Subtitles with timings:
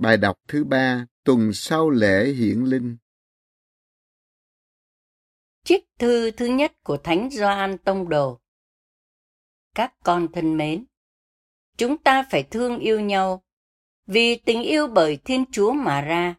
[0.00, 2.96] Bài đọc thứ ba tuần sau lễ hiển linh.
[5.64, 8.40] Trích thư thứ nhất của Thánh Gioan Tông Đồ
[9.74, 10.84] Các con thân mến,
[11.76, 13.44] chúng ta phải thương yêu nhau,
[14.06, 16.34] vì tình yêu bởi Thiên Chúa mà ra.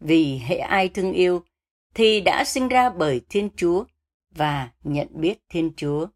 [0.00, 1.44] Vì hệ ai thương yêu,
[1.94, 3.84] thì đã sinh ra bởi Thiên Chúa
[4.30, 6.06] và nhận biết Thiên Chúa.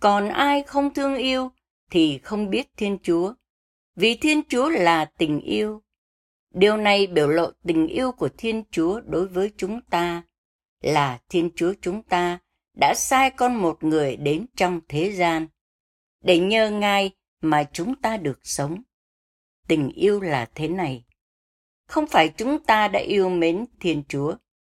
[0.00, 1.50] Còn ai không thương yêu,
[1.90, 3.34] thì không biết Thiên Chúa,
[3.96, 5.82] vì Thiên Chúa là tình yêu.
[6.54, 10.22] Điều này biểu lộ tình yêu của Thiên Chúa đối với chúng ta,
[10.80, 12.38] là Thiên Chúa chúng ta
[12.80, 15.46] đã sai con một người đến trong thế gian,
[16.20, 18.82] để nhờ Ngài mà chúng ta được sống.
[19.68, 21.04] Tình yêu là thế này.
[21.86, 24.34] Không phải chúng ta đã yêu mến Thiên Chúa,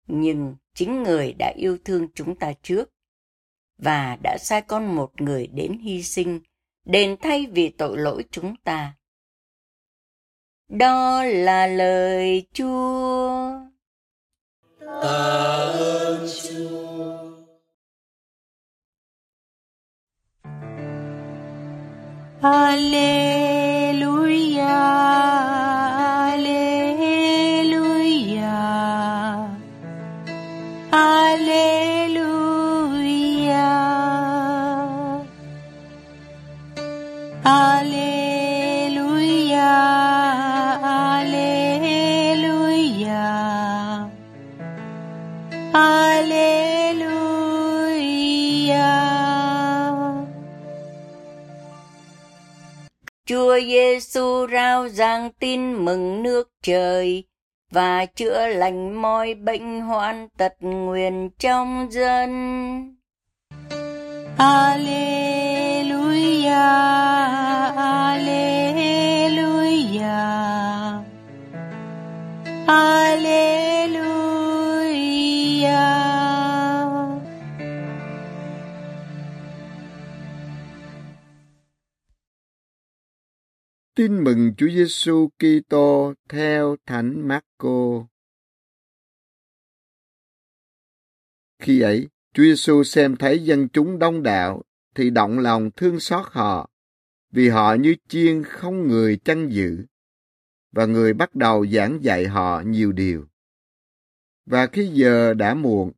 [0.07, 2.91] nhưng chính người đã yêu thương chúng ta trước
[3.79, 6.41] và đã sai con một người đến hy sinh
[6.85, 8.97] đền thay vì tội lỗi chúng ta
[10.79, 13.51] đó là lời Chúa.
[15.03, 16.85] Ta ơn Chúa.
[22.43, 23.25] Alleluia,
[26.27, 26.95] Alleluia,
[30.91, 31.65] Alleluia,
[37.43, 38.14] Alleluia.
[53.27, 57.25] Chúa Giêsu rao giảng tin mừng nước trời
[57.71, 62.97] và chữa lành mọi bệnh hoạn tật nguyền trong dân.
[64.39, 65.45] Alleluia,
[83.97, 88.07] Tin mừng Chúa Giêsu Kitô theo Thánh Marco.
[91.59, 94.63] Khi ấy, Chúa Giêsu xem thấy dân chúng đông đạo
[94.95, 96.71] thì động lòng thương xót họ,
[97.31, 99.85] vì họ như chiên không người chăn giữ,
[100.73, 103.27] và người bắt đầu giảng dạy họ nhiều điều.
[104.47, 105.93] Và khi giờ đã muộn,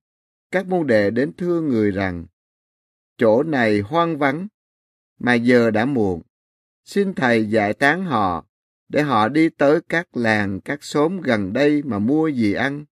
[0.50, 2.26] các môn đệ đến thưa người rằng,
[3.18, 4.46] chỗ này hoang vắng,
[5.18, 6.22] mà giờ đã muộn,
[6.86, 8.46] xin thầy giải tán họ,
[8.88, 12.84] để họ đi tới các làng, các xóm gần đây mà mua gì ăn.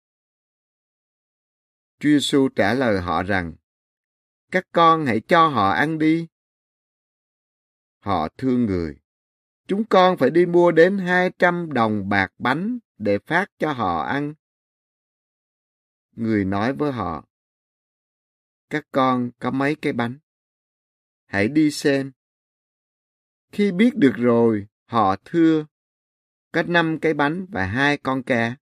[1.99, 3.55] Chúa giêsu trả lời họ rằng,
[4.51, 6.29] các con hãy cho họ ăn đi.
[7.99, 8.97] Họ thương người.
[9.67, 14.01] Chúng con phải đi mua đến hai trăm đồng bạc bánh để phát cho họ
[14.03, 14.35] ăn.
[16.13, 17.25] Người nói với họ,
[18.71, 20.19] các con có mấy cái bánh?
[21.27, 22.13] Hãy đi xem
[23.55, 25.67] khi biết được rồi, họ thưa,
[26.53, 28.57] có năm cái bánh và hai con cá.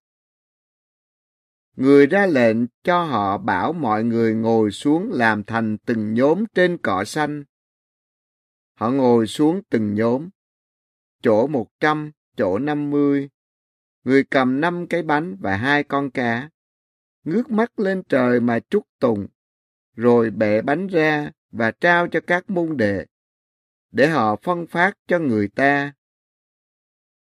[1.76, 6.78] Người ra lệnh cho họ bảo mọi người ngồi xuống làm thành từng nhóm trên
[6.78, 7.44] cỏ xanh.
[8.74, 10.28] Họ ngồi xuống từng nhóm,
[11.22, 13.28] chỗ một trăm, chỗ năm mươi.
[14.04, 16.50] Người cầm năm cái bánh và hai con cá,
[17.24, 19.26] ngước mắt lên trời mà chúc tùng,
[19.94, 23.06] rồi bẻ bánh ra và trao cho các môn đệ
[23.92, 25.92] để họ phân phát cho người ta.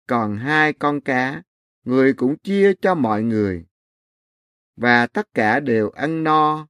[0.06, 1.42] Còn hai con cá,
[1.84, 3.66] người cũng chia cho mọi người.
[4.76, 6.68] Và tất cả đều ăn no.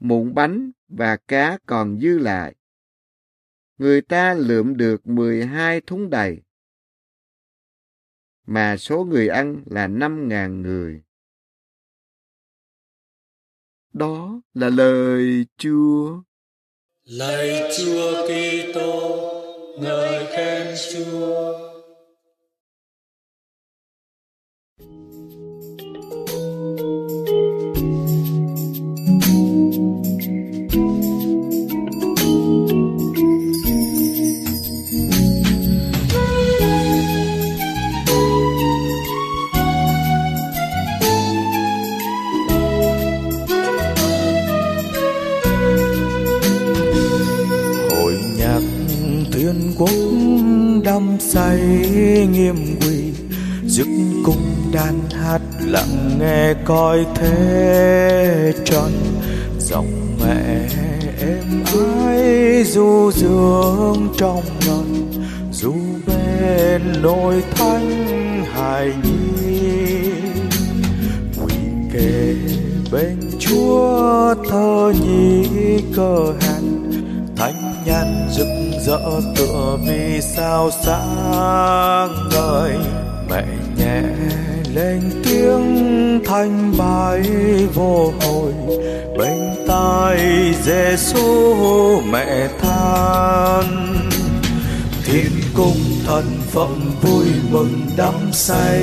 [0.00, 2.54] Mụn bánh và cá còn dư lại.
[3.78, 6.42] Người ta lượm được 12 thúng đầy.
[8.46, 11.02] Mà số người ăn là 5.000 người.
[13.92, 16.22] Đó là lời Chúa.
[17.10, 19.16] Lạy Chúa Kitô,
[19.78, 21.35] ngợi khen Chúa.
[54.72, 58.90] Đàn hát lặng nghe coi thế tròn
[59.58, 60.68] dòng mẹ
[61.20, 61.64] em
[62.06, 65.10] ái du dương trong non
[65.52, 65.74] du
[66.06, 66.16] bên
[66.46, 67.42] lên nỗi
[68.54, 70.10] hài nhi,
[71.42, 71.54] quỳ
[71.92, 72.34] kề
[72.92, 75.48] bên chúa thơ nhi
[75.96, 76.90] cơ hàn
[77.36, 78.48] thánh nhan rực
[78.86, 82.76] rỡ tựa vì sao sáng ngời,
[83.30, 83.44] mẹ
[83.78, 84.02] nhẹ
[84.76, 87.22] lên tiếng thanh bài
[87.74, 88.52] vô hồi
[89.18, 89.38] bên
[89.68, 90.18] tai
[90.64, 93.64] Giêsu mẹ than.
[95.04, 98.82] Thiên cung thần phẩm vui mừng đắm say,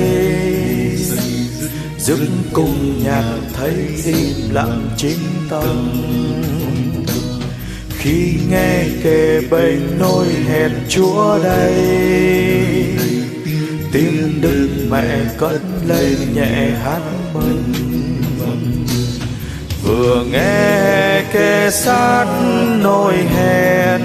[1.98, 3.74] dựng cung nhạc thấy
[4.04, 5.20] im lặng chính
[5.50, 5.92] tâm.
[7.98, 11.74] Khi nghe kề bên nôi hẹn chúa đây
[13.94, 15.06] tiếng đức mẹ
[15.38, 17.00] cất lên nhẹ hát
[17.34, 17.62] mừng
[19.82, 22.26] vừa nghe kề sát
[22.82, 24.00] nỗi hèn.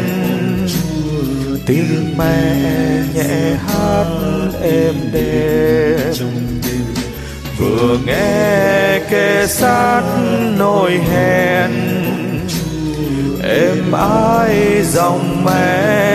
[1.65, 2.55] tiếng mẹ
[3.15, 4.05] nhẹ hát
[4.61, 6.13] êm đềm
[7.57, 10.03] vừa nghe kề sát
[10.57, 11.71] nỗi hèn.
[13.43, 16.08] êm ái dòng mẹ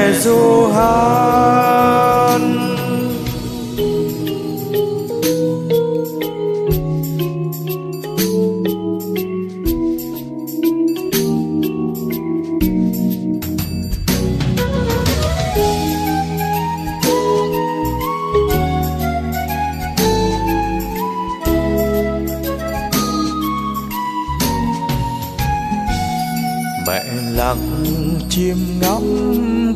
[28.37, 29.03] chim ngắm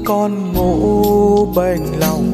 [0.05, 2.33] con ngủ bên lòng.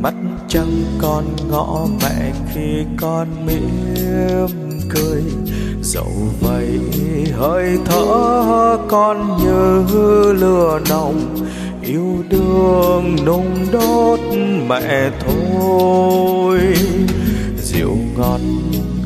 [0.00, 0.14] Mắt
[0.48, 3.68] trăng con ngõ mẹ khi con mỉm
[4.88, 5.22] cười.
[5.82, 6.80] Dẫu vậy
[7.32, 9.82] hơi thở con như
[10.32, 11.36] lửa nồng.
[11.82, 14.20] Yêu đương nung đốt
[14.68, 16.58] mẹ thôi.
[17.62, 18.40] Rượu ngọt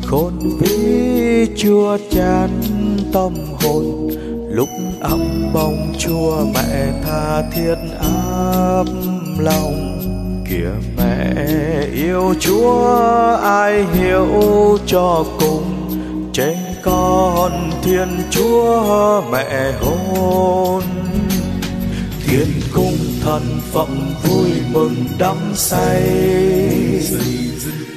[0.05, 2.49] khôn vĩ chưa chán
[3.13, 3.33] tâm
[3.63, 4.09] hồn.
[4.49, 8.85] Lúc ấm bông chua mẹ tha thiết áp
[9.39, 9.83] lòng.
[10.49, 11.33] Kìa mẹ
[11.93, 14.27] yêu chúa ai hiểu
[14.85, 15.73] cho cùng.
[16.33, 20.83] Trên con thiên chúa mẹ hôn.
[22.27, 23.41] Thiên cung thần
[23.71, 26.03] phẩm vui mừng đắm say.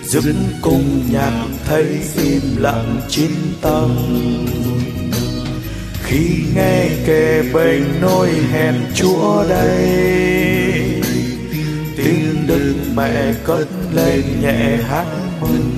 [0.04, 0.24] Dứt
[0.62, 1.86] cung nhạc thấy
[2.16, 3.30] im lặng chín
[3.60, 3.90] tâm
[6.10, 9.88] khi nghe kề bên nôi hẹn chúa đây,
[11.96, 15.06] tiếng đức mẹ cất lên nhẹ hát
[15.40, 15.76] mừng.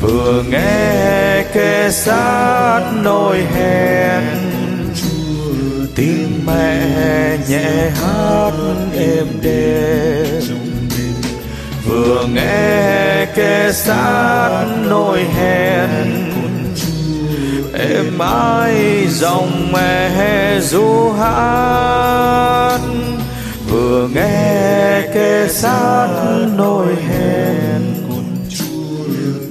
[0.00, 4.22] Vừa nghe kề sát nôi hẹn,
[5.94, 6.88] tiếng mẹ
[7.48, 8.52] nhẹ hát
[8.94, 10.58] êm đềm.
[11.86, 16.37] Vừa nghe kề sát nôi hẹn
[17.78, 22.78] êm ái dòng mẹ du hát
[23.68, 26.08] vừa nghe kề sát
[26.56, 27.82] nỗi hèn.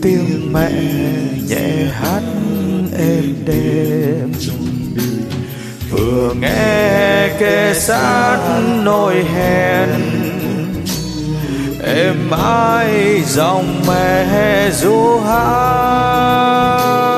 [0.01, 0.71] Tiếng mẹ
[1.49, 2.21] nhẹ hát
[2.97, 4.33] êm đêm.
[5.91, 8.39] Vừa nghe kề sát
[8.83, 9.89] nỗi hèn.
[11.83, 17.16] Êm ái dòng mẹ du hát